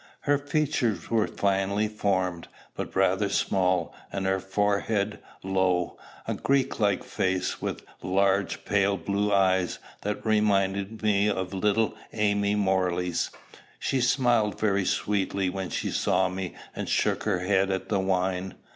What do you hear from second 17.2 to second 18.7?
her head at the wine.